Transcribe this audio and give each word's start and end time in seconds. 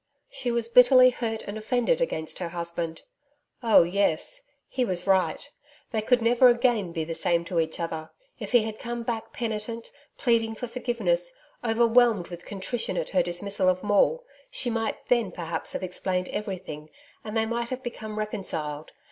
She 0.31 0.49
was 0.49 0.67
bitterly 0.67 1.11
hurt 1.11 1.43
and 1.43 1.59
offended 1.59 2.01
against 2.01 2.39
her 2.39 2.49
husband. 2.49 3.03
Oh, 3.61 3.83
yes. 3.83 4.49
He 4.67 4.83
was 4.83 5.05
right. 5.05 5.47
They 5.91 6.01
could 6.01 6.23
never 6.23 6.47
again 6.47 6.91
be 6.91 7.03
the 7.03 7.13
same 7.13 7.45
to 7.45 7.59
each 7.59 7.79
other. 7.79 8.09
If 8.39 8.51
he 8.51 8.63
had 8.63 8.79
come 8.79 9.03
back 9.03 9.31
penitent, 9.31 9.91
pleading 10.17 10.55
for 10.55 10.65
forgiveness, 10.67 11.31
overwhelmed 11.63 12.29
with 12.29 12.45
contrition 12.45 12.97
at 12.97 13.09
her 13.09 13.21
dismissal 13.21 13.69
of 13.69 13.83
Maule, 13.83 14.23
she 14.49 14.71
might 14.71 14.97
then 15.07 15.31
perhaps 15.31 15.73
have 15.73 15.83
explained 15.83 16.29
everything 16.29 16.89
and 17.23 17.37
they 17.37 17.45
might 17.45 17.69
have 17.69 17.83
become 17.83 18.17
reconciled. 18.17 18.93